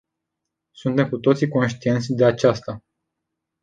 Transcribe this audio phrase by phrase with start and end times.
[0.71, 2.83] Suntem cu toții conștienți de aceasta.